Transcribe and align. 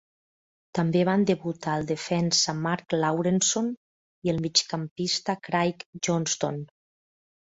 També 0.77 1.01
van 1.07 1.25
debutar 1.31 1.73
el 1.79 1.83
defensa 1.91 2.55
Mark 2.61 2.95
Lawrenson 3.03 3.67
i 4.29 4.31
el 4.33 4.39
migcampista 4.47 5.37
Craig 5.49 5.87
Johnston. 6.09 6.59